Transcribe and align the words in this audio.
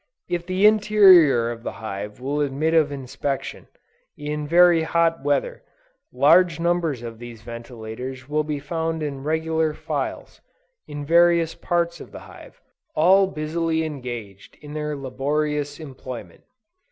If 0.27 0.47
the 0.47 0.65
interior 0.65 1.51
of 1.51 1.61
the 1.61 1.73
hive 1.73 2.19
will 2.19 2.41
admit 2.41 2.73
of 2.73 2.91
inspection, 2.91 3.67
in 4.17 4.47
very 4.47 4.81
hot 4.81 5.23
weather, 5.23 5.61
large 6.11 6.59
numbers 6.59 7.03
of 7.03 7.19
these 7.19 7.43
ventilators 7.43 8.27
will 8.27 8.43
be 8.43 8.57
found 8.57 9.03
in 9.03 9.21
regular 9.21 9.75
files, 9.75 10.41
in 10.87 11.05
various 11.05 11.53
parts 11.53 12.01
of 12.01 12.11
the 12.11 12.21
hive, 12.21 12.59
all 12.95 13.27
busily 13.27 13.83
engaged 13.83 14.57
in 14.59 14.73
their 14.73 14.95
laborious 14.97 15.79
employment. 15.79 16.45